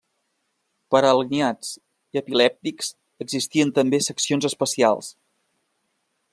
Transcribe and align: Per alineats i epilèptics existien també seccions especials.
Per 0.95 1.01
alineats 1.09 1.69
i 2.17 2.21
epilèptics 2.23 2.91
existien 3.27 3.75
també 3.79 4.03
seccions 4.09 4.51
especials. 4.53 5.15